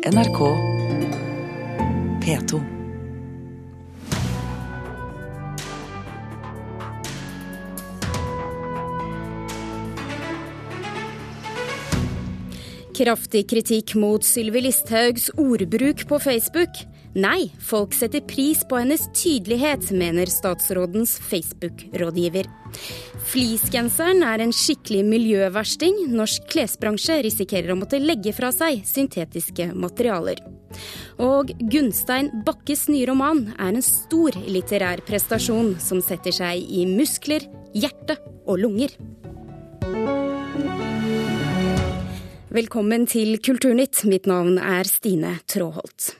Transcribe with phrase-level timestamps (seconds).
[0.00, 0.38] NRK
[2.24, 2.60] P2.
[12.96, 16.80] Kraftig kritikk mot Sylvi Listhaugs ordbruk på Facebook.
[17.18, 22.46] Nei, folk setter pris på hennes tydelighet, mener statsrådens Facebook-rådgiver.
[23.32, 26.04] Fleecegenseren er en skikkelig miljøversting.
[26.14, 30.38] Norsk klesbransje risikerer å måtte legge fra seg syntetiske materialer.
[31.18, 37.42] Og Gunstein Bakkes nye roman er en stor litterær prestasjon som setter seg i muskler,
[37.74, 38.94] hjerte og lunger.
[42.54, 44.04] Velkommen til Kulturnytt.
[44.06, 46.19] Mitt navn er Stine Tråholt.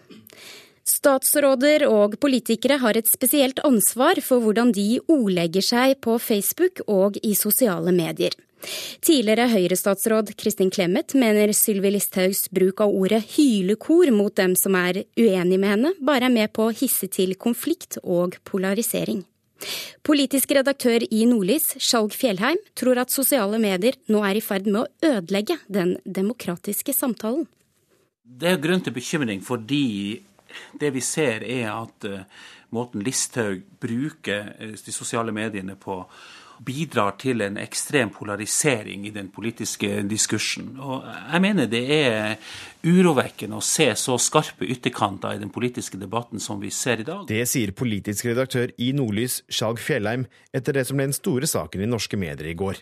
[1.00, 7.16] Statsråder og politikere har et spesielt ansvar for hvordan de ordlegger seg på Facebook og
[7.24, 8.34] i sosiale medier.
[9.00, 15.06] Tidligere Høyre-statsråd Kristin Clemet mener Sylvi Listhaugs bruk av ordet hylekor mot dem som er
[15.16, 19.22] uenig med henne, bare er med på å hisse til konflikt og polarisering.
[20.04, 24.82] Politisk redaktør i Nordlys, Skjalg Fjellheim, tror at sosiale medier nå er i ferd med
[24.82, 27.48] å ødelegge den demokratiske samtalen.
[28.30, 30.20] Det er grunn til bekymring fordi
[30.80, 36.02] det vi ser, er at uh, måten Listhaug bruker uh, de sosiale mediene på,
[36.64, 40.74] bidrar til en ekstrem polarisering i den politiske diskursen.
[40.78, 42.36] Og jeg mener det er
[42.84, 47.26] urovekkende å se så skarpe ytterkanter i den politiske debatten som vi ser i dag.
[47.28, 51.84] Det sier politisk redaktør i Nordlys, Skjalg Fjellheim, etter det som ble den store saken
[51.84, 52.80] i norske medier i går.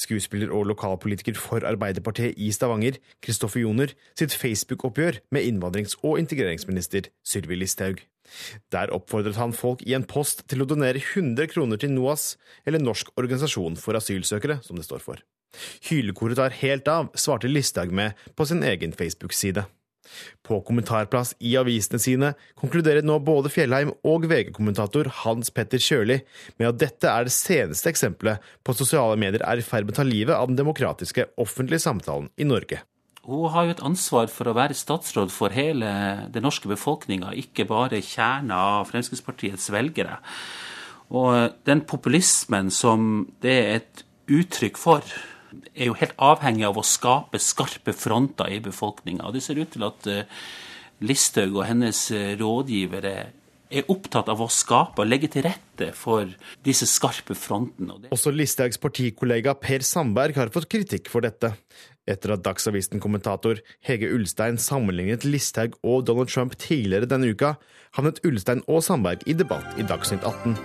[0.00, 7.12] Skuespiller og lokalpolitiker for Arbeiderpartiet i Stavanger, Kristoffer Joner, sitt Facebook-oppgjør med innvandrings- og integreringsminister
[7.26, 8.00] Sylvi Listhaug.
[8.74, 12.36] Der oppfordret han folk i en post til å donere 100 kroner til NOAS,
[12.68, 15.24] eller Norsk organisasjon for asylsøkere, som det står for.
[15.88, 19.64] Hylekoret tar helt av, svarte Listhaug med på sin egen Facebook-side.
[20.46, 26.20] På kommentarplass i avisene sine konkluderer nå både Fjellheim og VG-kommentator Hans Petter Kjøli
[26.60, 29.96] med at dette er det seneste eksempelet på at sosiale medier er i ferd med
[29.96, 32.80] å ta livet av den demokratiske offentlige samtalen i Norge.
[33.28, 35.88] Hun har jo et ansvar for å være statsråd for hele
[36.32, 40.16] den norske befolkninga, ikke bare kjerna av Fremskrittspartiets velgere.
[41.12, 45.04] Og den populismen som det er et uttrykk for,
[45.76, 49.28] er jo helt avhengig av å skape skarpe fronter i befolkninga.
[49.32, 50.40] Det ser ut til at eh,
[51.04, 53.14] Listhaug og hennes eh, rådgivere
[53.70, 56.30] er opptatt av å skape og legge til rette for
[56.64, 58.08] disse skarpe frontene.
[58.14, 61.52] Også Listhaugs partikollega Per Sandberg har fått kritikk for dette,
[62.08, 67.56] etter at Dagsavisen-kommentator Hege Ulstein sammenlignet Listhaug og Donald Trump tidligere denne uka,
[67.98, 70.56] havnet Ulstein og Sandberg i debatt i Dagsnytt 18.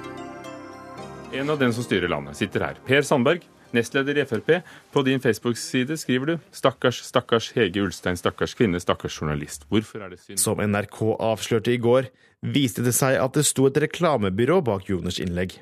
[1.34, 2.80] En av dem som styrer landet, sitter her.
[2.88, 4.62] Per Sandberg, nestleder i Frp.
[4.94, 9.66] På din Facebook-side skriver du 'Stakkars, stakkars Hege Ulstein, stakkars kvinne, stakkars journalist'.
[9.70, 10.40] Hvorfor er det synd?
[10.40, 12.10] Som NRK avslørte i går,
[12.44, 15.60] viste det seg at det sto et reklamebyrå bak Joners innlegg.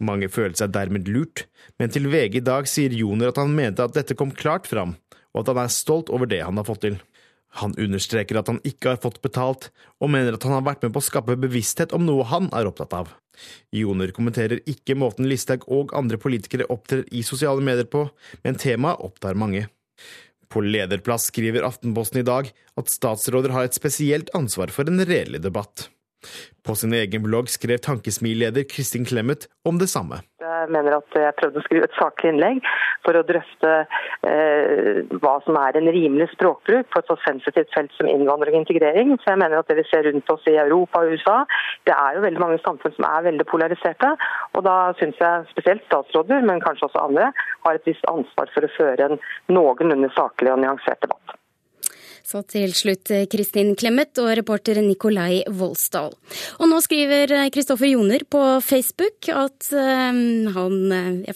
[0.00, 1.46] Mange følte seg dermed lurt,
[1.78, 4.96] men til VG i dag sier Joner at han mente at dette kom klart fram,
[5.34, 6.98] og at han er stolt over det han har fått til.
[7.60, 9.68] Han understreker at han ikke har fått betalt,
[10.02, 12.66] og mener at han har vært med på å skape bevissthet om noe han er
[12.70, 13.12] opptatt av.
[13.74, 18.08] Joner kommenterer ikke måten Listhaug og andre politikere opptrer i sosiale medier på,
[18.42, 19.68] men temaet opptar mange.
[20.50, 25.42] På lederplass skriver Aftenposten i dag at statsråder har et spesielt ansvar for en redelig
[25.42, 25.88] debatt.
[26.64, 30.22] På sin egen blogg skrev Tankesmi-leder Kristin Clemet om det samme.
[30.40, 32.60] Jeg mener at jeg prøvde å skrive et saklig innlegg
[33.04, 33.72] for å drøfte
[34.24, 38.64] eh, hva som er en rimelig språkbruk på et så sensitivt felt som innvandring og
[38.64, 39.12] integrering.
[39.20, 41.36] Så jeg mener at Det vi ser rundt oss i Europa og USA,
[41.88, 44.14] det er jo veldig mange samfunn som er veldig polariserte.
[44.54, 47.32] og Da syns jeg spesielt statsråder, men kanskje også andre,
[47.66, 49.18] har et visst ansvar for å føre en
[49.52, 51.36] noenlunde saklig og nyansert debatt.
[52.24, 56.14] Så til slutt eh, Kristin Clemet og reporter Nikolai Volsdal.
[56.56, 60.78] Og nå skriver Kristoffer Joner på Facebook at um, han,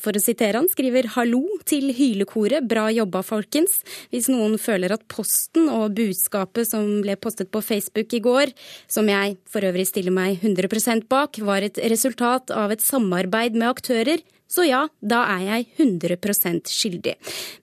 [0.01, 3.83] for å sitere han, skriver 'hallo til hylekoret, bra jobba folkens'.
[4.09, 8.55] Hvis noen føler at posten og budskapet som ble postet på Facebook i går,
[8.89, 13.69] som jeg for øvrig stiller meg 100% bak, var et resultat av et samarbeid med
[13.69, 17.15] aktører så ja, da er jeg 100% skyldig.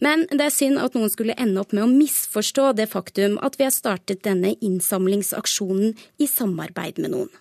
[0.06, 3.58] Men det er synd at noen skulle ende opp med å misforstå det faktum at
[3.60, 7.32] vi har startet denne innsamlingsaksjonen i samarbeid med noen.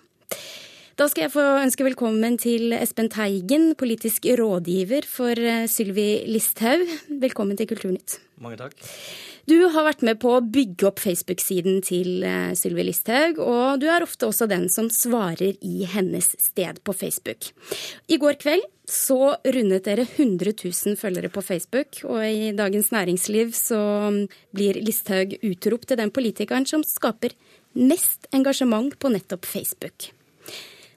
[0.95, 6.85] Da skal jeg få ønske velkommen til Espen Teigen, politisk rådgiver for eh, Sylvi Listhaug.
[7.19, 8.15] Velkommen til Kulturnytt.
[8.39, 8.79] Mange takk.
[9.43, 13.89] Du har vært med på å bygge opp Facebook-siden til eh, Sylvi Listhaug, og du
[13.91, 17.51] er ofte også den som svarer i hennes sted på Facebook.
[18.07, 23.51] I går kveld så rundet dere 100 000 følgere på Facebook, og i Dagens Næringsliv
[23.51, 23.81] så
[24.55, 27.35] blir Listhaug utropt til den politikeren som skaper
[27.75, 30.13] mest engasjement på nettopp Facebook.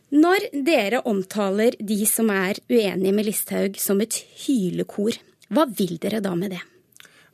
[0.09, 4.17] Når dere omtaler de som er uenige med Listhaug som et
[4.47, 5.19] hylekor,
[5.53, 6.63] hva vil dere da med det?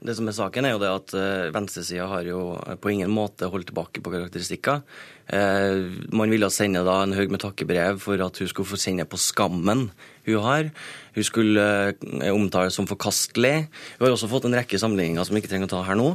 [0.04, 2.40] Det som er saken, er jo det at uh, venstresida har jo
[2.82, 4.82] på ingen måte holdt tilbake på karakteristikker.
[5.24, 9.06] Uh, man ville sende da en haug med takkebrev for at hun skulle få sende
[9.08, 9.88] på skammen
[10.24, 10.68] hun har.
[11.14, 13.66] Hun skulle uh, omtales som forkastelig.
[13.98, 16.10] Hun har også fått en rekke sammenligninger som vi ikke trenger å ta her nå.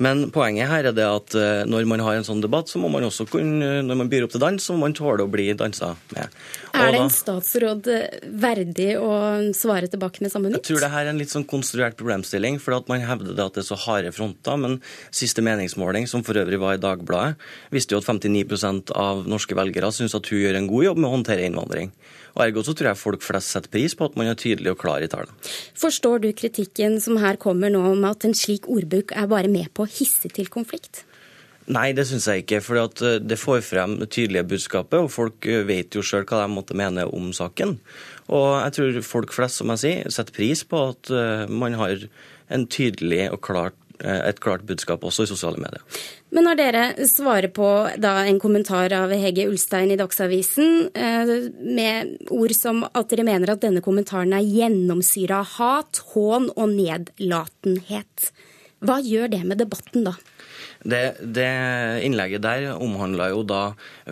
[0.00, 2.88] Men poenget her er det at uh, når man har en sånn debatt, så må
[2.92, 5.50] man også kunne, når man byr opp til dans, så må man tåle å bli
[5.56, 6.36] dansa med.
[6.72, 7.90] er det en statsråd
[8.40, 9.12] verdig å
[9.56, 10.62] svare tilbake med samme nytt?
[10.62, 13.48] Jeg tror det her er en litt sånn konstruert problemstilling, for at man hevder det
[13.50, 14.60] at det er så harde fronter.
[14.60, 14.78] Men
[15.10, 17.36] siste meningsmåling, som for øvrig var i Dagbladet,
[17.74, 18.45] viste jo at 59
[18.94, 21.90] av norske velgere syns at hun gjør en god jobb med å håndtere innvandring.
[22.36, 24.80] Og Ergo så tror jeg folk flest setter pris på at man er tydelig og
[24.82, 25.32] klar i tallene.
[25.78, 29.72] Forstår du kritikken som her kommer nå om at en slik ordbruk er bare med
[29.72, 31.04] på å hisse til konflikt?
[31.66, 32.60] Nei, det syns jeg ikke.
[32.62, 36.44] For eh, det får frem det tydelige budskapet, og folk eh, vet jo sjøl hva
[36.44, 37.76] de måtte mene om saken.
[38.30, 42.06] Og jeg tror folk flest, som jeg sier, setter pris på at eh, man har
[42.54, 45.82] en tydelig og klart et klart budskap også i sosiale medier.
[46.34, 51.32] Men når dere svarer på en kommentar av Hege Ulstein i Dagsavisen eh,
[51.62, 56.74] med ord som at dere mener at denne kommentaren er gjennomsyra av hat, hån og
[56.74, 58.30] nedlatenhet,
[58.84, 60.16] hva gjør det med debatten da?
[60.86, 61.46] Det, det,
[62.06, 63.60] innlegget der omhandla jo da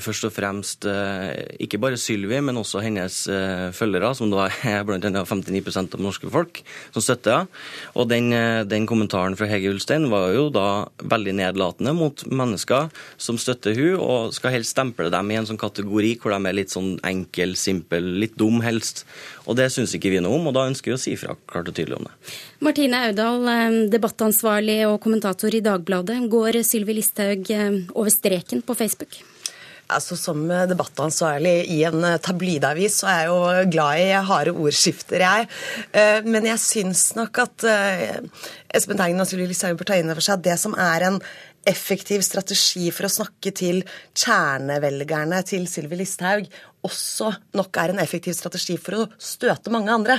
[0.02, 4.82] først og fremst eh, ikke bare Sylvi, men også hennes eh, følgere, som da er
[4.86, 6.62] blant annet 59% av norske folk
[6.94, 7.62] som støtter henne.
[7.94, 12.90] Og den, eh, den, kommentaren fra Hege Ulstein var jo da veldig nedlatende mot mennesker
[13.22, 16.58] som støtter hun, og skal helst stemple dem i en sånn kategori hvor de er
[16.58, 19.04] litt sånn enkel, simpel, litt dum helst.
[19.46, 21.70] Og det syns ikke vi noe om, og da ønsker vi å si fra klart
[21.70, 22.14] og tydelig om det.
[22.64, 23.48] Martine Audal,
[23.92, 26.18] debattansvarlig og kommentator i Dagbladet.
[26.32, 29.16] Går Sylvi Listhaug eh, over streken på Facebook?
[29.84, 35.24] Altså, Som debattansvarlig i en eh, tabloidavis så er jeg jo glad i harde ordskifter,
[35.24, 35.48] jeg.
[35.92, 37.66] Eh, men jeg syns nok at
[38.74, 41.20] Espen Tangen og Sylvi Listhaug bør ta inn over seg at det som er en
[41.64, 43.82] effektiv strategi for å snakke til
[44.12, 46.48] kjernevelgerne til Sylvi Listhaug
[46.84, 50.18] også nok er en effektiv strategi for å støte mange andre.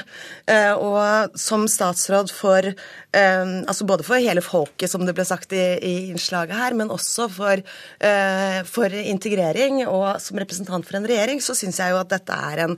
[0.50, 5.54] Eh, og som statsråd for eh, altså både for hele folket, som det ble sagt
[5.56, 7.62] i, i innslaget her, men også for,
[8.00, 12.36] eh, for, integrering, og som representant for en regjering, så syns jeg jo at dette
[12.52, 12.78] er en,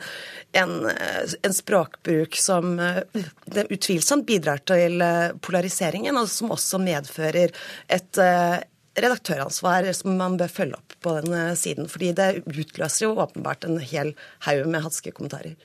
[0.61, 5.01] en, en språkbruk som utvilsomt bidrar til
[5.43, 7.53] polariseringen, og som også medfører
[7.93, 8.21] et
[8.97, 11.89] redaktøransvar som man bør følge opp på den eh, siden.
[11.91, 14.13] fordi det utløser jo åpenbart en hel
[14.47, 15.55] haug med hatske kommentarer.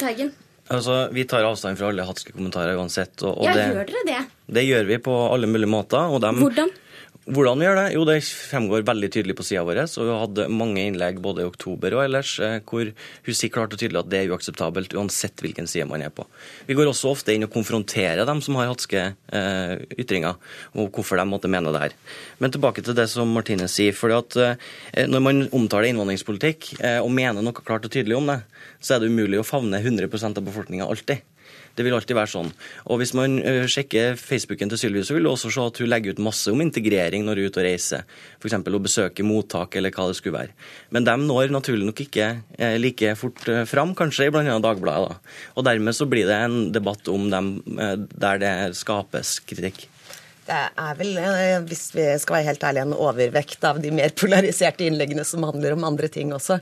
[0.00, 0.32] Teigen?
[0.72, 3.14] Altså, Vi tar avstand fra alle hatske kommentarer uansett.
[3.22, 4.20] Og, og ja, det, gjør dere det?
[4.58, 6.12] Det gjør vi på alle mulige måter.
[6.12, 6.72] og dem, Hvordan?
[7.22, 7.90] Hvordan vi gjør det?
[7.94, 9.78] Jo, det fremgår veldig tydelig på sida vår.
[9.86, 13.76] Og vi hadde mange innlegg både i oktober og ellers eh, hvor hun sier klart
[13.76, 16.26] og tydelig at det er uakseptabelt uansett hvilken side man er på.
[16.66, 20.34] Vi går også ofte inn og konfronterer dem som har hatske eh, ytringer,
[20.74, 21.94] og hvorfor de måtte mene det her.
[22.42, 23.94] Men tilbake til det som Martine sier.
[23.94, 28.40] for eh, Når man omtaler innvandringspolitikk eh, og mener noe klart og tydelig om det,
[28.82, 31.22] så er det umulig å favne 100% av befolkninga alltid.
[31.76, 32.50] Det vil alltid være sånn.
[32.92, 35.88] Og hvis man uh, sjekker Facebooken til Sylvi, så vil du også se at hun
[35.88, 38.04] legger ut masse om integrering når hun er ute og reiser.
[38.40, 38.58] F.eks.
[38.60, 40.56] å besøke mottak, eller hva det skulle være.
[40.92, 44.58] Men de når naturlig nok ikke uh, like fort uh, fram, kanskje, i bl.a.
[44.62, 45.16] Dagbladet.
[45.16, 45.34] Da.
[45.56, 49.86] Og dermed så blir det en debatt om dem der det skapes kritikk.
[50.42, 51.18] Det er vel,
[51.68, 55.76] hvis vi skal være helt ærlige, en overvekt av de mer polariserte innleggene som handler
[55.76, 56.58] om andre ting også.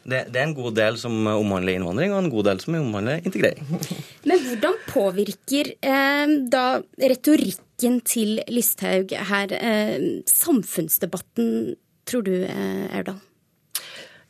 [0.00, 3.24] Det, det, er en god del som omhandler innvandring, og en god del som omhandler
[3.28, 3.66] integrering.
[4.28, 6.64] Men hvordan påvirker eh, da
[7.12, 9.96] retorikken til Listhaug her eh,
[10.30, 11.74] samfunnsdebatten,
[12.08, 13.20] tror du, eh, Aurdal?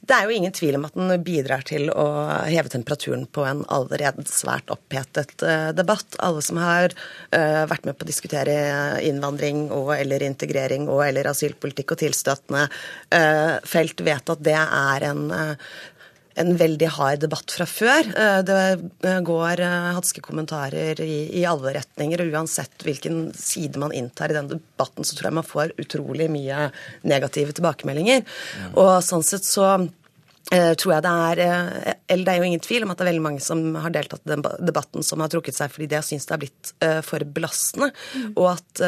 [0.00, 2.07] Det er jo ingen tvil om at den bidrar til å
[2.49, 6.16] heve temperaturen på en allerede svært opphetet eh, debatt.
[6.25, 8.54] Alle som har uh, vært med på å diskutere
[9.07, 15.09] innvandring og eller integrering og eller asylpolitikk og tilstøtende uh, felt, vet at det er
[15.11, 15.23] en
[16.40, 18.11] en veldig hard debatt fra før.
[18.47, 19.62] Det går
[19.97, 22.23] hatske kommentarer i, i, alle retninger.
[22.25, 26.30] og Uansett hvilken side man inntar i den debatten, så tror jeg man får utrolig
[26.32, 26.70] mye
[27.06, 28.25] negative tilbakemeldinger.
[28.75, 30.00] Og sånn sett så Eh,
[30.50, 33.11] tror jeg det er eh, Eller det er jo ingen tvil om at det er
[33.12, 36.06] veldig mange som har deltatt i den debatten, som har trukket seg fordi de har
[36.06, 37.90] syntes det har blitt uh, for belastende.
[38.16, 38.32] Mm.
[38.35, 38.82] Og at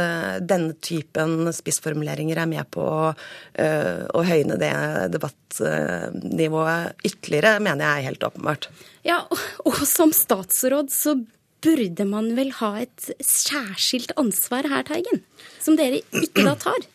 [0.48, 4.72] denne typen spissformuleringer er med på å, å høyne det
[5.12, 8.68] debattnivået ytterligere, mener jeg er helt åpenbart.
[9.06, 11.16] Ja, og, og som statsråd så
[11.62, 15.22] burde man vel ha et særskilt ansvar her, Teigen?
[15.62, 16.86] Som dere ikke da tar?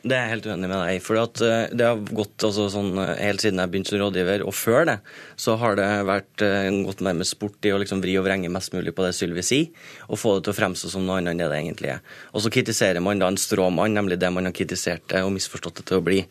[0.00, 3.12] Det er jeg helt uenig med deg for eh, Det har gått altså, sånn, eh,
[3.20, 4.96] helt siden jeg begynte som rådgiver, og før det,
[5.40, 8.72] så har det vært uh, gått med sport i å liksom vri og vrenge mest
[8.76, 9.68] mulig på det Sylvi sier,
[10.08, 12.02] og få det til å fremstå som noe annet enn det det egentlig er.
[12.32, 15.82] Og så kritiserer man da en stråmann, nemlig det man har kritisert det og misforstått
[15.82, 16.22] det til å bli.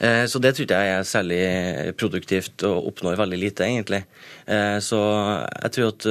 [0.00, 1.40] Så det tror jeg er særlig
[2.00, 3.98] produktivt og oppnår veldig lite, egentlig.
[4.80, 6.06] Så jeg tror at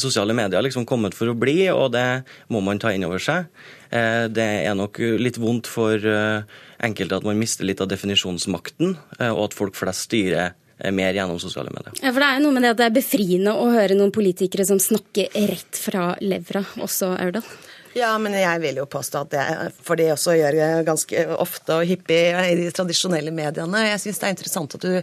[0.00, 3.20] sosiale medier har liksom kommet for å bli, og det må man ta inn over
[3.20, 3.50] seg.
[3.94, 6.42] Eh, det er nok litt vondt for eh,
[6.84, 10.54] enkelte at man mister litt av definisjonsmakten, eh, og at folk flest styrer
[10.90, 11.94] mer gjennom sosiale medier.
[12.02, 14.66] Ja, for Det er noe med det at det er befriende å høre noen politikere
[14.66, 17.46] som snakker rett fra levra, også Aurdal?
[17.94, 19.42] Ja, men jeg vil jo påstå at det
[19.86, 23.84] for det også gjør jeg ganske ofte og hyppig i de tradisjonelle mediene.
[23.86, 24.96] Jeg syns det er interessant at du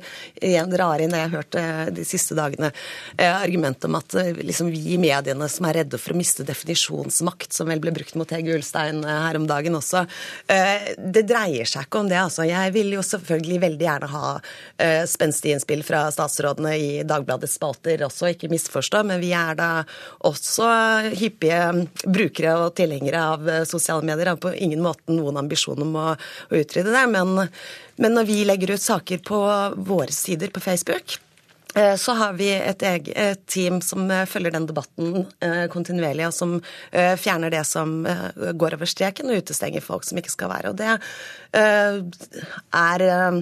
[0.43, 1.55] igjen drar inn jeg har hørt
[1.95, 2.74] de siste dagene,
[3.15, 6.43] eh, argumentet om at eh, liksom, vi i mediene som er redde for å miste
[6.48, 10.03] definisjonsmakt, som vel ble brukt mot Hege Ulstein eh, her om dagen også.
[10.51, 12.43] Det dreier seg ikke om det, altså.
[12.48, 14.31] Jeg vil jo selvfølgelig veldig gjerne ha
[15.07, 19.69] spenstige innspill fra statsrådene i Dagbladets spalter også, ikke misforstå, men vi er da
[20.27, 20.67] også
[21.15, 21.62] hyppige
[22.03, 22.80] brukere og tilhengere
[23.19, 24.25] av eh, sosiale medier.
[24.25, 27.03] Jeg har på ingen måte noen ambisjon om å, å utrydde det.
[27.11, 27.47] Men,
[28.01, 29.41] men når vi legger ut saker på
[29.77, 31.17] våre sider på Facebook,
[31.75, 35.25] eh, så har vi et, eget team som eh, følger den debatten
[35.73, 36.57] kontinuerlig, og som
[36.91, 38.01] fjerner det som
[38.35, 40.71] går over streken, og utestenger folk som ikke skal være.
[40.71, 40.97] Og det
[42.81, 43.41] er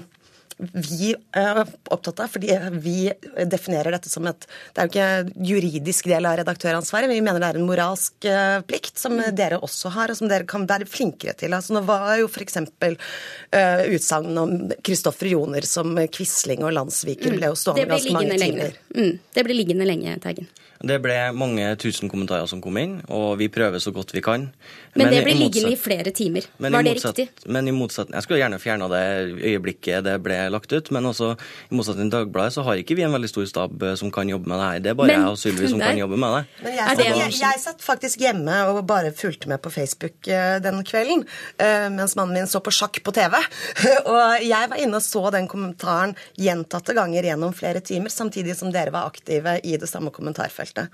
[0.59, 2.51] vi er opptatt av, fordi
[2.83, 3.07] vi
[3.47, 4.43] definerer dette som et
[4.75, 8.27] Det er jo ikke juridisk del av redaktøransvaret, men vi mener det er en moralsk
[8.27, 9.29] eh, plikt som mm.
[9.39, 11.55] dere også har, og som dere kan være flinkere til.
[11.55, 12.59] Altså, nå var jo f.eks.
[12.59, 17.39] Uh, utsagn om Kristoffer Joner som Quisling og Landsviker mm.
[17.39, 18.75] ble jo stående ganske mange timer.
[18.97, 19.13] Mm.
[19.35, 20.51] Det ble liggende lenge, Teigen.
[20.79, 24.45] Det ble mange tusen kommentarer som kom inn, og vi prøver så godt vi kan.
[24.93, 26.45] Men, men det ble liggende i flere timer.
[26.55, 27.25] Var det riktig?
[27.51, 29.01] Men i motsetning Jeg skulle gjerne fjerna det
[29.43, 33.03] øyeblikket det ble lagt ut, men også i motsetning til Dagbladet så har ikke vi
[33.03, 34.79] en veldig stor stab eh, som kan jobbe med det her.
[34.85, 36.63] Det er bare men, jeg og Sylvi som kan jobbe med det.
[36.63, 40.61] Men jeg, satt, jeg, jeg, satt faktisk hjemme og bare fulgte med på Facebook uh,
[40.63, 41.27] den kvelden,
[41.59, 43.35] uh, mens mannen min så på sjakk på TV.
[44.13, 48.71] og jeg var inne og så den kommentaren gjentatte ganger gjennom flere timer, samtidig som
[48.71, 50.89] dere var aktive i det samme kommentarfeltet feltet.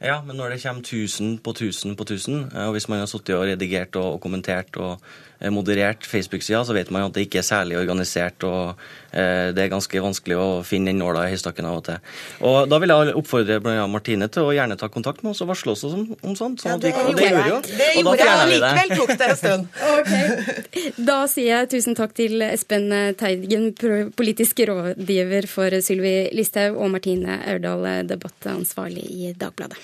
[0.00, 3.06] Ja, men når det kommer tusen på tusen på tusen, eh, og hvis man har
[3.10, 5.00] sittet og redigert og, kommentert og
[5.48, 8.74] moderert Facebook-sida, så vet man at det ikke er særlig organisert, og
[9.12, 12.02] eh, det er ganske vanskelig å finne den nåla i høystakken av og til.
[12.44, 13.86] Og Da vil jeg oppfordre bl.a.
[13.90, 16.60] Martine til å gjerne ta kontakt med oss og varsle oss om, om sånt.
[16.60, 17.62] Sånn ja, det, vi, det, gjorde jo.
[17.70, 19.80] Det gjorde jeg, og likevel tok det en stund.
[19.96, 20.92] okay.
[21.10, 23.70] Da sier jeg tusen takk til Espen Teigen,
[24.18, 29.80] politisk rådgiver for Sylvi Listhaug, og Martine Aurdal, debattansvarlig i Dagbladet.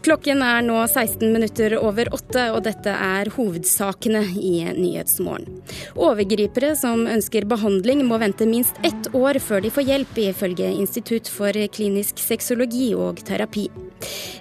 [0.00, 5.60] Klokken er nå 16 minutter over åtte, og dette er hovedsakene i Nyhetsmorgen.
[5.92, 11.28] Overgripere som ønsker behandling, må vente minst ett år før de får hjelp, ifølge Institutt
[11.28, 13.66] for klinisk sexologi og terapi.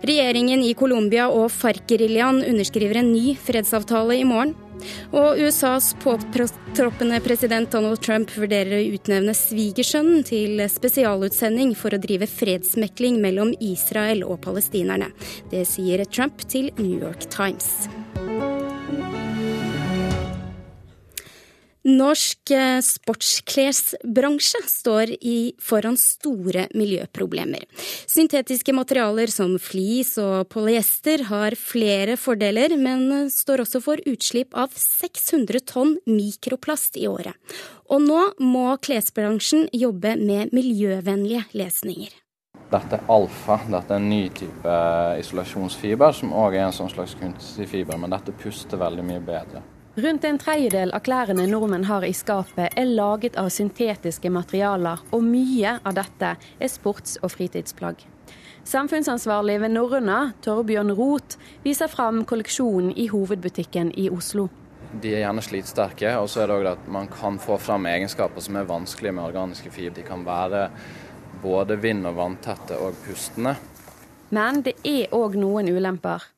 [0.07, 4.55] Regjeringen i Colombia og FARC-geriljaen underskriver en ny fredsavtale i morgen.
[5.15, 12.29] Og USAs påtroppende president Donald Trump vurderer å utnevne svigersønnen til spesialutsending for å drive
[12.29, 15.11] fredsmekling mellom Israel og palestinerne.
[15.51, 17.89] Det sier Trump til New York Times.
[21.87, 27.63] Norsk eh, sportsklesbransje står i, foran store miljøproblemer.
[28.09, 34.75] Syntetiske materialer som flis og polyester har flere fordeler, men står også for utslipp av
[34.75, 37.39] 600 tonn mikroplast i året.
[37.87, 42.11] Og nå må klesbransjen jobbe med miljøvennlige lesninger.
[42.69, 43.55] Dette er alfa.
[43.71, 44.77] Dette er en ny type
[45.23, 49.63] isolasjonsfiber, som òg er en sånn slags kunstig fiber, men dette puster veldig mye bedre.
[49.99, 55.25] Rundt en tredjedel av klærne nordmenn har i skapet er laget av syntetiske materialer, og
[55.25, 58.05] mye av dette er sports- og fritidsplagg.
[58.69, 64.47] Samfunnsansvarlig ved Norrøna, Torbjørn Roth, viser fram kolleksjonen i hovedbutikken i Oslo.
[64.93, 68.45] De er gjerne slitsterke, og så er det òg at man kan få fram egenskaper
[68.45, 69.99] som er vanskelige med organiske fiber.
[69.99, 70.69] De kan være
[71.43, 73.57] både vind- og vanntette og pustende.
[74.29, 76.29] Men det er òg noen ulemper.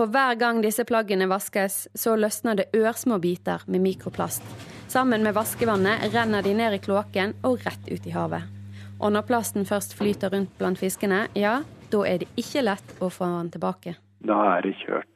[0.00, 4.40] For hver gang disse plaggene vaskes, så løsner det ørsmå biter med mikroplast.
[4.88, 8.46] Sammen med vaskevannet renner de ned i kloakken og rett ut i havet.
[8.96, 11.58] Og når plasten først flyter rundt blant fiskene, ja,
[11.92, 13.98] da er det ikke lett å få den tilbake.
[14.24, 15.09] Da er det kjørt.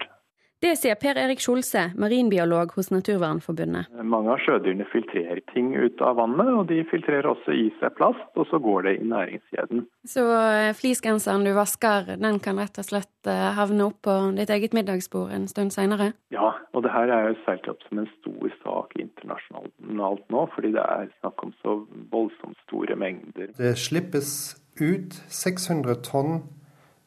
[0.64, 3.90] Det sier Per Erik Skjolse, marinbiolog hos Naturvernforbundet.
[4.00, 8.30] Mange av sjødyrene filtrerer ting ut av vannet, og de filtrerer også i seg plast,
[8.32, 9.82] og så går det i næringskjeden.
[10.08, 14.52] Så eh, fleecegenseren du vasker, den kan rett og slett eh, havne opp på ditt
[14.54, 16.14] eget middagsbord en stund seinere?
[16.32, 20.70] Ja, og det her er jo seilt opp som en stor sak internasjonalt nå, fordi
[20.78, 21.74] det er snakk om så
[22.14, 23.52] voldsomt store mengder.
[23.60, 26.40] Det slippes ut 600 tonn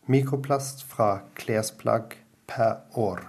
[0.06, 1.10] mikroplast fra
[1.42, 3.26] klesplagg per år.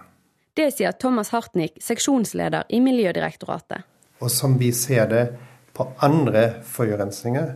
[0.59, 3.85] Det sier Thomas Hartnick, seksjonsleder i Miljødirektoratet.
[4.19, 5.21] Og som vi ser det
[5.71, 7.53] på andre forurensninger,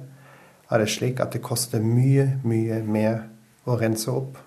[0.70, 3.24] er det slik at det koster mye, mye mer
[3.66, 4.38] å rense opp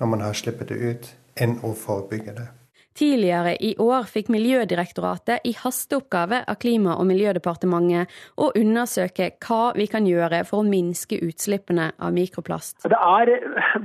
[0.00, 1.06] når man har sluppet det ut,
[1.38, 2.48] enn å forebygge det.
[2.98, 8.10] Tidligere i år fikk Miljødirektoratet i hasteoppgave av Klima- og miljødepartementet
[8.42, 12.88] å undersøke hva vi kan gjøre for å minske utslippene av mikroplast.
[12.90, 13.30] Det er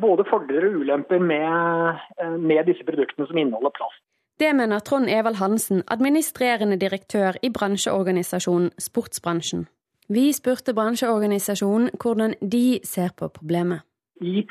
[0.01, 2.01] både fordeler og ulemper med,
[2.41, 4.01] med disse produktene som inneholder plast.
[4.41, 9.67] Det mener Trond Evald Hansen, administrerende direktør i bransjeorganisasjonen Sportsbransjen.
[10.09, 13.85] Vi spurte bransjeorganisasjonen hvordan de ser på problemet.
[14.25, 14.41] I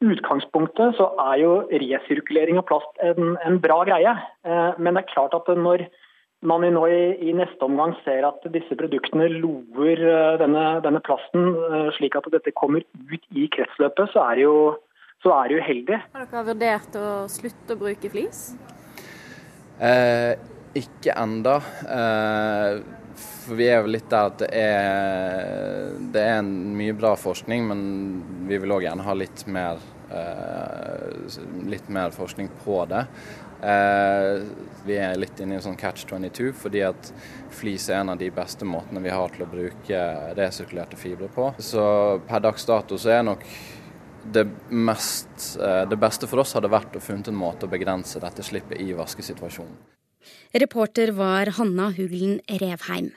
[0.00, 4.14] utgangspunktet så er jo resirkulering av plast en, en bra greie.
[4.46, 5.86] Eh, men det er klart at når
[6.46, 11.50] man nå i, i, neste omgang ser at disse produktene lover eh, denne, denne, plasten
[11.52, 14.56] eh, slik at dette kommer ut i kretsløpet, så er det jo,
[15.24, 16.00] så er det uheldig.
[16.14, 18.46] Har dere vurdert å slutte å bruke flis?
[19.80, 20.32] Eh,
[20.80, 21.58] ikke enda.
[21.84, 22.80] Eh,
[23.16, 27.80] for vi er jo litt der at det er, det er mye bra forskning, men
[28.48, 31.06] vi vil òg gjerne ha litt mer, eh,
[31.70, 33.04] litt mer forskning på det.
[33.60, 34.42] Eh,
[34.86, 37.12] vi er litt inne i en sånn catch 22, fordi at
[37.52, 40.00] flis er en av de beste måtene vi har til å bruke
[40.38, 41.50] resirkulerte fibre på.
[41.58, 41.82] Så
[42.28, 43.44] per dags dato så er nok
[44.24, 48.20] det, mest, eh, det beste for oss hadde vært å funnet en måte å begrense
[48.20, 49.99] dette slippet i vaskesituasjonen.
[50.52, 53.12] Reporter var Hanna Huglen Revheim.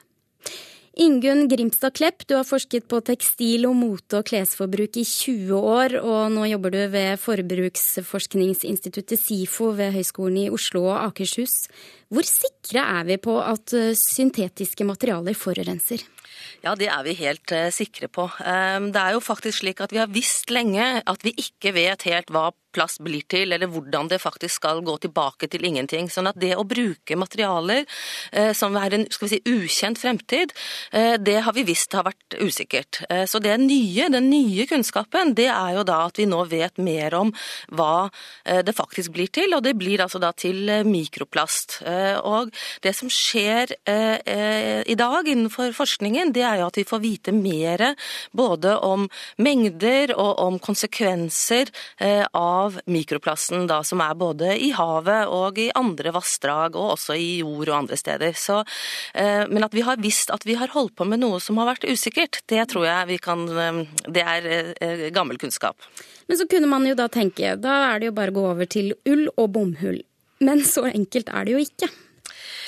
[0.93, 5.97] Ingunn Grimstad Klepp, du har forsket på tekstil og mote og klesforbruk i 20 år,
[6.05, 11.55] og nå jobber du ved forbruksforskningsinstituttet SIFO ved Høgskolen i Oslo og Akershus.
[12.13, 16.03] Hvor sikre er vi på at eh, syntetiske materialer forurenser?
[16.63, 18.27] Ja, det er vi helt uh, sikre på.
[18.39, 22.05] Um, det er jo faktisk slik at vi har visst lenge at vi ikke vet
[22.07, 26.09] helt hva plast blir til, eller hvordan det faktisk skal gå tilbake til ingenting.
[26.11, 27.85] Sånn at det å bruke materialer
[28.31, 30.53] eh, som er en si, ukjent fremtid,
[30.91, 33.03] eh, det har vi visst har vært usikkert.
[33.09, 36.81] Eh, så det nye, den nye kunnskapen, det er jo da at vi nå vet
[36.81, 37.33] mer om
[37.73, 38.09] hva
[38.45, 41.81] eh, det faktisk blir til, og det blir altså da til eh, mikroplast.
[42.03, 47.01] Eh, og det som skjer i dag innenfor forskningen, det er jo at vi får
[47.03, 47.81] vite mer
[48.35, 49.05] både om
[49.41, 51.71] mengder og om konsekvenser
[52.37, 57.39] av mikroplasten da, som er både i havet og i andre vassdrag, og også i
[57.41, 58.37] jord og andre steder.
[58.37, 58.63] Så,
[59.13, 61.73] eh, men at vi har visst at vi har holdt på med noe som har
[61.73, 64.49] vært usikkert, det tror jeg vi kan eh, Det er
[64.81, 65.77] eh, gammel kunnskap.
[66.27, 68.69] Men så kunne man jo da tenke, da er det jo bare å gå over
[68.69, 70.01] til ull og bomhull.
[70.43, 71.89] Men så enkelt er det jo ikke.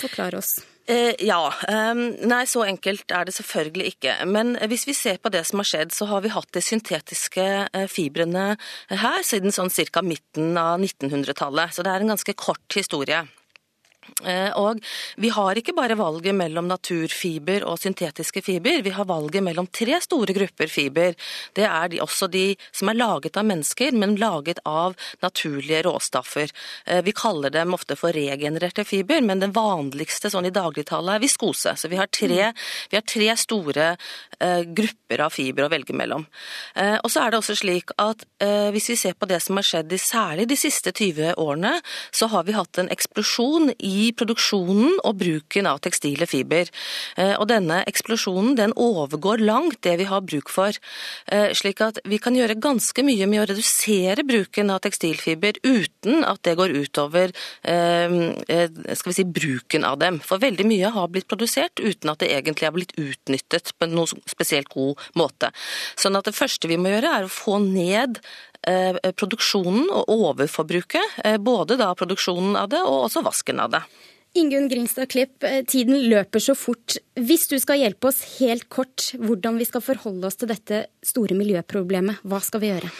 [0.00, 0.56] Forklar oss.
[0.86, 1.40] Eh, ja.
[1.68, 4.12] Um, nei, så enkelt er det selvfølgelig ikke.
[4.30, 7.46] Men hvis vi ser på det som har skjedd, så har vi hatt de syntetiske
[7.66, 8.52] eh, fibrene
[8.92, 10.04] her siden sånn ca.
[10.06, 11.74] midten av 1900-tallet.
[11.74, 13.24] Så det er en ganske kort historie.
[14.24, 14.80] Eh, og
[15.20, 19.98] vi har ikke bare valget mellom naturfiber og syntetiske fiber, vi har valget mellom tre
[20.00, 21.16] store grupper fiber.
[21.52, 26.52] Det er de, også de som er laget av mennesker, men laget av naturlige råstoffer.
[26.86, 31.24] Eh, vi kaller dem ofte for regenererte fiber, men den vanligste sånn i dagligtallet er
[31.26, 31.76] viskose.
[31.76, 32.52] Så vi har tre,
[32.90, 33.92] vi har tre store
[34.40, 36.24] uh, grupper av fiber å velge mellom.
[36.76, 39.58] Uh, og så er det også slik at uh, hvis vi ser på det som
[39.58, 41.74] har skjedd i særlig de siste 20 årene,
[42.14, 46.70] så har vi hatt en eksplosjon i i produksjonen og bruken av tekstile fiber.
[47.16, 50.76] Eh, og denne eksplosjonen den overgår langt det vi har bruk for.
[51.32, 56.24] Eh, slik at vi kan gjøre ganske mye med å redusere bruken av tekstilfiber uten
[56.26, 57.34] at det går utover
[57.66, 58.16] eh,
[58.96, 60.20] skal vi si, bruken av dem.
[60.24, 64.24] For veldig mye har blitt produsert uten at det egentlig har blitt utnyttet på noen
[64.28, 65.52] spesielt god måte.
[65.98, 68.20] Sånn at det første vi må gjøre er å få ned
[69.16, 71.20] produksjonen og overforbruket.
[71.24, 73.82] Eh, både da produksjonen av det, og også vasken av det.
[74.36, 76.98] Ingunn Gringstad Klipp, eh, tiden løper så fort.
[77.16, 81.32] Hvis du skal hjelpe oss helt kort hvordan vi skal forholde oss til dette store
[81.38, 82.90] miljøproblemet, hva skal vi gjøre?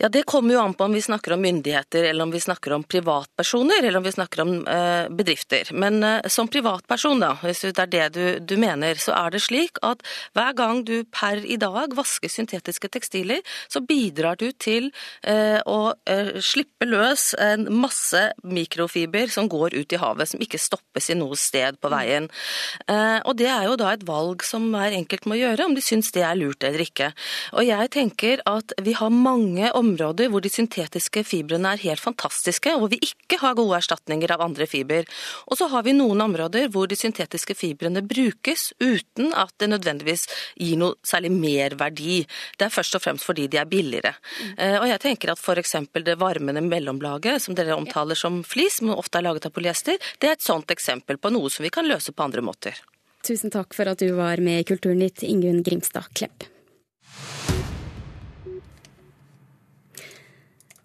[0.00, 2.72] Ja, Det kommer jo an på om vi snakker om myndigheter, eller om vi snakker
[2.72, 5.70] om privatpersoner, eller om vi snakker om eh, bedrifter.
[5.72, 9.44] Men eh, som privatperson, da, hvis det er det du, du, mener, så er det
[9.46, 10.02] slik at
[10.34, 14.90] hver gang du per i dag vasker syntetiske tekstiler, så bidrar du til
[15.22, 20.58] eh, å eh, slippe løs en masse mikrofiber som går ut i havet, som ikke
[20.58, 22.28] stopper stoppes i noe sted på veien.
[22.88, 25.80] Eh, og Det er jo da et valg som hver enkelt må gjøre, om de
[25.80, 27.12] syns det er lurt eller ikke.
[27.54, 32.74] Og jeg tenker at vi har mange områder hvor de syntetiske fibrene er helt fantastiske,
[32.74, 35.06] og hvor vi ikke har gode erstatninger av andre fiber.
[35.46, 40.26] Og så har vi noen områder hvor de syntetiske fibrene brukes uten at det nødvendigvis
[40.58, 42.26] gir noe særlig merverdi.
[42.58, 44.14] Det er først og fremst fordi de er billigere.
[44.58, 45.76] Eh, og jeg tenker at f.eks.
[46.04, 50.28] det varmende mellomlaget, som dere omtaler som flis, men ofte er laget av polyester, det
[50.28, 52.78] er et sånt eksempel på noe som vi kan løse på andre måter.
[53.26, 56.46] Tusen takk for at du var med i Kulturnytt, Ingunn Grimstad Klepp.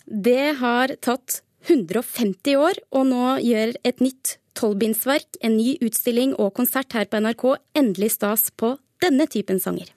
[0.06, 6.54] Det har tatt 150 år, og nå gjør et nytt tolvbindsverk, en ny utstilling og
[6.60, 7.46] konsert her på NRK
[7.76, 9.90] endelig stas på denne typen sanger.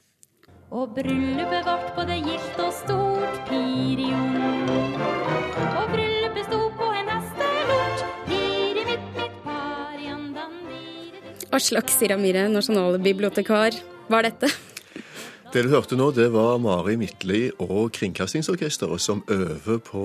[0.70, 5.47] Og bryllupet vårt både gildt og stort, Pirion.
[11.58, 13.74] Aslak Siramire, nasjonalbibliotekar.
[14.06, 14.50] Hva er dette?
[15.48, 20.02] Det du hørte nå, det var Mari Midtli og Kringkastingsorkesteret som øver på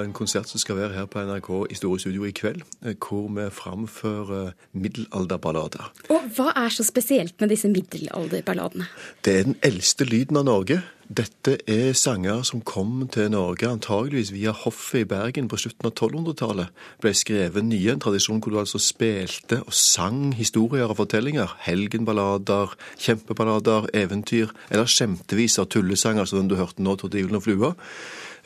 [0.00, 2.64] en konsert som skal være her på NRK i Store Studio i kveld,
[2.96, 5.92] hvor vi framfører middelalderballader.
[6.10, 8.88] Og hva er så spesielt med disse middelalderballadene?
[9.22, 10.80] Det er den eldste lyden av Norge.
[11.10, 15.96] Dette er sanger som kom til Norge antageligvis via hoffet i Bergen på slutten av
[15.96, 16.68] 1200-tallet.
[17.02, 21.56] Ble skrevet nye, en tradisjon hvor du altså spilte og sang historier og fortellinger.
[21.66, 27.72] Helgenballader, kjempeballader, eventyr eller skjemteviser, tullesanger som du hørte nå, Tordivelen og Flua.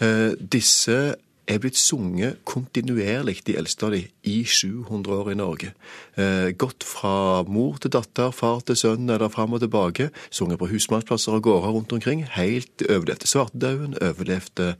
[0.00, 1.18] Eh, disse
[1.50, 5.72] er blitt sunget kontinuerlig, de eldste av de, i 700 år i Norge.
[6.16, 10.08] Eh, gått fra mor til datter, far til sønn eller fram og tilbake.
[10.32, 12.24] Sunget på husmannsplasser og gårder rundt omkring.
[12.36, 14.70] Helt overlevde svartedauden, overlevde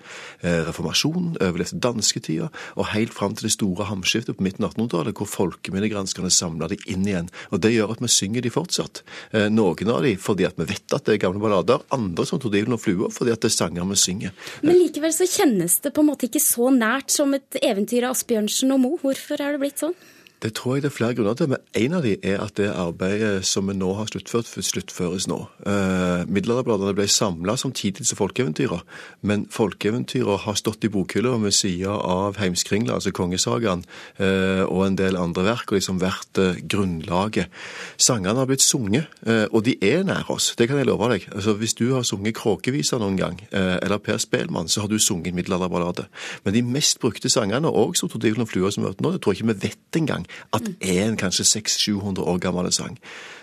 [0.41, 2.49] eh, reformasjonen, overlevde dansketida,
[2.79, 6.81] og helt fram til det store hamskiftet på midten av 1800-tallet, hvor folkeminnegranskerne samla de
[6.89, 7.31] inn igjen.
[7.53, 9.05] Og Det gjør at vi synger de fortsatt.
[9.33, 12.41] Eh, noen av de fordi at vi vet at det er gamle ballader, andre som
[12.41, 14.35] Tordilden og Flua fordi at det er sanger vi synger.
[14.65, 18.07] Men likevel så kjennes det på en måte ikke så så nært som et eventyr
[18.07, 18.93] av Asbjørnsen og Mo.
[19.03, 19.97] Hvorfor er det blitt sånn?
[20.45, 22.67] Det tror jeg det er flere grunner til, men en av de er at det
[22.69, 25.39] arbeidet som vi nå har sluttført, sluttføres nå.
[25.65, 28.83] Eh, Middelalderbladene ble samla som folkeeventyra,
[29.23, 33.87] men folkeeventyra har stått i bokhylla ved sida av Heimskringla, altså kongesagaen,
[34.19, 37.49] eh, og en del andre verk, og liksom vært eh, grunnlaget.
[37.97, 41.25] Sangene har blitt sunget, eh, og de er nær oss, det kan jeg love deg.
[41.33, 44.99] Altså, hvis du har sunget Kråkevisa noen gang, eh, eller Per Spelmann, så har du
[45.01, 46.05] sunget middelalderballade.
[46.45, 49.33] Men de mest brukte sangene, og som Tord og Flua som hørte nå, det tror
[49.33, 52.99] jeg ikke vi vet engang at en kanskje 600-700 år gammel sang.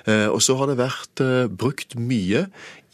[0.10, 2.48] Eh, og så har det vært eh, brukt mye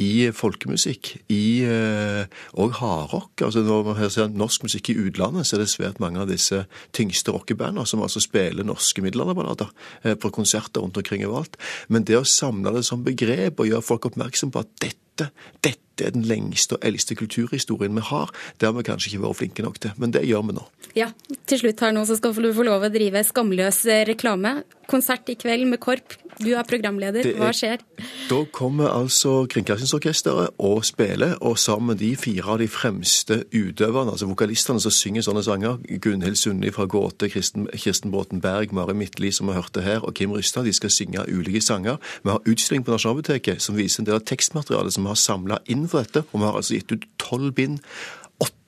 [0.04, 3.32] i folkemusikk, i og eh, hardrock.
[3.48, 6.66] Altså når man ser norsk musikk i utlandet, så er det svært mange av disse
[6.98, 11.58] tyngste rockebandene som altså spiller norske middelalderballader på konserter rundt omkring overalt.
[11.90, 15.32] Men det å samle det som begrep og gjøre folk oppmerksom på at dette,
[15.64, 18.32] dette er den lengste og eldste kulturhistorien vi har.
[18.60, 20.68] Det har vi kanskje ikke vært flinke nok til, men det gjør vi nå.
[20.98, 21.12] Ja,
[21.48, 24.62] Til slutt her nå så skal du få lov å drive skamløs reklame.
[24.88, 26.16] Konsert i kveld med KORP.
[26.38, 27.26] Du er programleder.
[27.38, 27.82] Hva skjer?
[28.30, 34.14] Da kommer altså Kringkastingsorkesteret og spiller, og sammen med de fire av de fremste utøverne,
[34.14, 38.94] altså vokalistene som synger sånne sanger, Gunhild Sundli fra Gåte, Kirsten, Kirsten Båten Berg, Mari
[38.98, 41.98] Midtli som vi hørte her, og Kim Rystad, de skal synge ulike sanger.
[42.24, 45.62] Vi har utstilling på Nasjonalbiblioteket som viser en del av tekstmaterialet som vi har samla
[45.74, 47.80] inn for dette, og vi har altså gitt ut tolv bind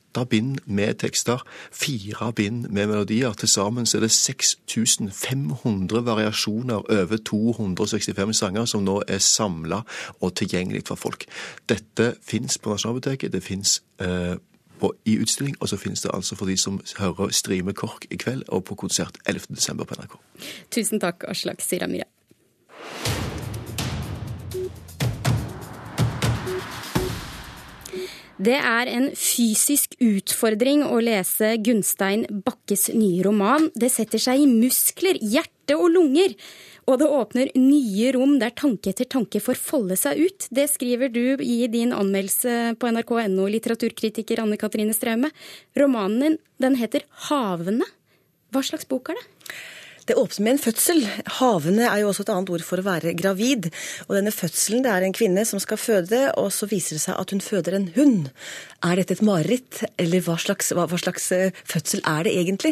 [0.09, 3.33] åtte bind med tekster, fire bind med melodier.
[3.33, 9.81] Til sammen er det 6500 variasjoner over 265 sanger som nå er samla
[10.21, 11.25] og tilgjengelig for folk.
[11.69, 13.33] Dette fins på Nasjonalbiblioteket.
[13.33, 14.35] Det fins eh,
[15.05, 18.43] i utstilling, og så finnes det altså for de som hører Strime KORK i kveld
[18.47, 19.83] og på konsert 11.12.
[19.83, 20.15] på NRK.
[20.71, 22.18] Tusen takk, Aslak Siramyra.
[28.39, 33.65] Det er en fysisk utfordring å lese Gunstein Bakkes nye roman.
[33.75, 36.37] Det setter seg i muskler, hjerte og lunger.
[36.87, 40.47] Og det åpner nye rom der tanke etter tanke får folde seg ut.
[40.55, 45.33] Det skriver du i din anmeldelse på nrk.no, litteraturkritiker Anne Katrine Straume.
[45.75, 47.91] Romanen din den heter 'Havene'.
[48.55, 49.27] Hva slags bok er det?
[50.09, 51.03] Det åpner med en fødsel.
[51.37, 53.67] Havene er jo også et annet ord for å være gravid.
[54.07, 57.19] Og denne fødselen, det er en kvinne som skal føde, og så viser det seg
[57.21, 58.31] at hun føder en hund.
[58.89, 62.71] Er dette et mareritt, eller hva slags, hva, hva slags, eh, fødsel er det egentlig?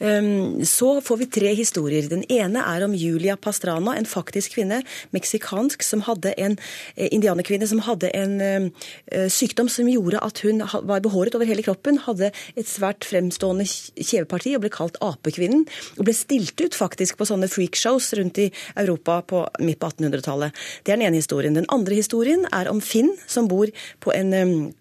[0.00, 2.08] Um, så får vi tre historier.
[2.10, 4.80] Den ene er om Julia Pastrana, en faktisk kvinne,
[5.14, 6.58] meksikansk, som hadde en
[6.96, 11.62] eh, indianerkvinne som hadde en uh, sykdom som gjorde at hun var behåret over hele
[11.62, 15.68] kroppen, hadde et svært fremstående kjeveparti og ble kalt apekvinnen.
[16.00, 18.48] Og ble stilt ut faktisk på sånne freakshows rundt i
[18.80, 20.56] Europa på midt på 1800-tallet.
[20.84, 21.56] Det er den ene historien.
[21.56, 23.70] Den andre historien er om Finn, som bor
[24.14, 24.34] en,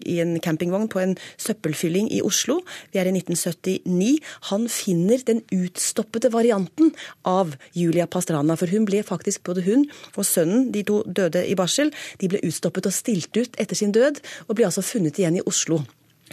[0.06, 2.60] i en campingvogn på en søppelfylling i Oslo.
[2.92, 4.12] Vi er i 1979.
[4.52, 6.94] Han finner den utstoppede varianten
[7.28, 8.58] av Julia Pastrana.
[8.60, 12.44] For hun ble faktisk, både hun og sønnen, de to døde i barsel, de ble
[12.48, 15.82] utstoppet og stilt ut etter sin død, og ble altså funnet igjen i Oslo.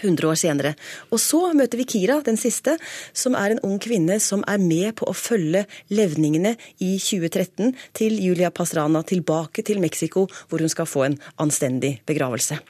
[0.01, 0.75] 100 år senere.
[1.13, 2.77] Og så møter vi Kira, den siste,
[3.13, 8.19] som er en ung kvinne som er med på å følge levningene i 2013 til
[8.23, 12.61] Julia Pastrana tilbake til Mexico, hvor hun skal få en anstendig begravelse.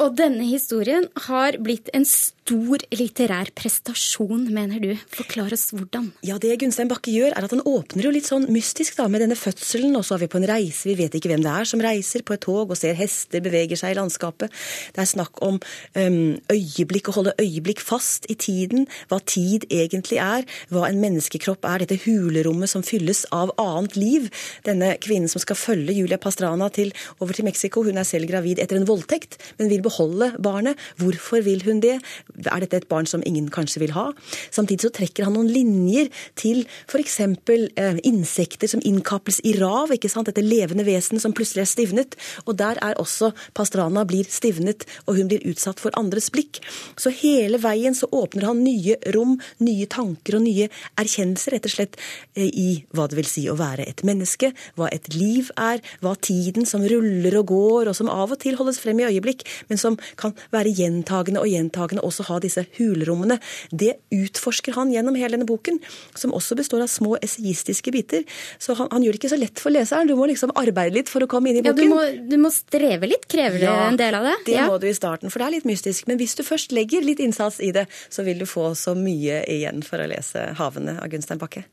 [0.00, 4.94] Og denne historien har blitt en stor litterær prestasjon, mener du.
[5.12, 6.08] Forklar oss hvordan.
[6.24, 9.20] Ja, Det Gunstein Bakke gjør, er at han åpner jo litt sånn mystisk da, med
[9.20, 9.92] denne fødselen.
[9.98, 12.24] Og så er vi på en reise, vi vet ikke hvem det er som reiser
[12.24, 14.56] på et tog og ser hester beveger seg i landskapet.
[14.96, 16.16] Det er snakk om um,
[16.48, 18.88] øyeblikk, å holde øyeblikk fast i tiden.
[19.12, 20.48] Hva tid egentlig er.
[20.72, 21.84] Hva en menneskekropp er.
[21.84, 24.32] Dette hulerommet som fylles av annet liv.
[24.64, 28.64] Denne kvinnen som skal følge Julia Pastrana til, over til Mexico, hun er selv gravid
[28.64, 29.89] etter en voldtekt, men vil beholde
[30.38, 30.78] barnet.
[31.00, 31.98] Hvorfor vil hun det?
[32.46, 34.10] Er dette et barn som ingen kanskje vil ha?
[34.50, 37.20] Samtidig så trekker han noen linjer til f.eks.
[37.20, 39.92] Eh, insekter som innkaples i rav.
[39.92, 40.30] ikke sant?
[40.30, 42.16] Dette levende vesenet som plutselig er stivnet.
[42.46, 46.60] Og der er også Pastrana blir stivnet, og hun blir utsatt for andres blikk.
[46.96, 50.68] Så hele veien så åpner han nye rom, nye tanker og nye
[51.00, 51.98] erkjennelser, rett og slett,
[52.36, 56.14] eh, i hva det vil si å være et menneske, hva et liv er, hva
[56.20, 59.79] tiden som ruller og går, og som av og til holdes frem i øyeblikk, men
[59.80, 63.40] som kan være gjentagende og gjentagende, også ha disse hulrommene.
[63.70, 65.80] Det utforsker han gjennom hele denne boken,
[66.18, 68.26] som også består av små essayistiske biter.
[68.58, 70.10] Så han, han, gjør det ikke så lett for leseren.
[70.10, 71.80] Du må liksom arbeide litt for å komme inn i boken.
[71.80, 74.36] Ja, du må, du må streve litt, krever det ja, en del av det?
[74.50, 74.68] Det ja.
[74.70, 76.08] må du i starten, for det er litt mystisk.
[76.10, 79.42] Men hvis du først legger litt innsats i det, så vil du få så mye
[79.50, 81.64] igjen for å lese 'Havene' av Gunstein Bakke.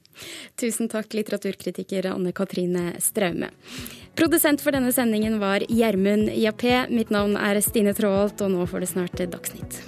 [0.57, 3.51] Tusen takk, litteraturkritiker Anne Katrine Straume.
[4.17, 6.87] Produsent for denne sendingen var Gjermund Jappé.
[6.89, 9.79] Mitt navn er Stine Tråholt, og nå får du snart Dagsnytt.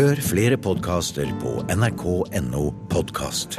[0.00, 3.58] Hør flere podkaster på nrk.no podkast.